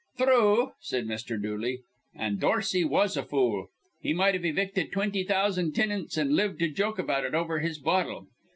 [0.17, 1.39] "Thrue," said Mr.
[1.39, 1.83] Dooley.
[2.15, 3.67] "An' Dorsey was a fool.
[4.01, 8.25] He might've evicted twinty thousan' tinants, an' lived to joke about it over his bottle.